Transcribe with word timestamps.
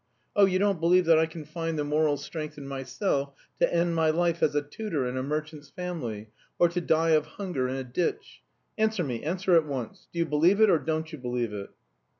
Oh, 0.35 0.45
you 0.45 0.57
don't 0.57 0.79
believe 0.79 1.05
that 1.05 1.19
I 1.19 1.27
can 1.27 1.45
find 1.45 1.77
the 1.77 1.83
moral 1.83 2.17
strength 2.17 2.57
in 2.57 2.67
myself 2.67 3.33
to 3.59 3.71
end 3.71 3.93
my 3.93 4.09
life 4.09 4.41
as 4.41 4.55
a 4.55 4.61
tutor 4.63 5.05
in 5.07 5.15
a 5.15 5.21
merchant's 5.21 5.69
family, 5.69 6.31
or 6.57 6.69
to 6.69 6.81
die 6.81 7.11
of 7.11 7.27
hunger 7.37 7.67
in 7.67 7.75
a 7.75 7.83
ditch! 7.83 8.41
Answer 8.79 9.03
me, 9.03 9.21
answer 9.21 9.53
at 9.53 9.67
once; 9.67 10.07
do 10.11 10.17
you 10.17 10.25
believe 10.25 10.59
it, 10.59 10.71
or 10.71 10.79
don't 10.79 11.11
you 11.11 11.19
believe 11.19 11.53
it?" 11.53 11.69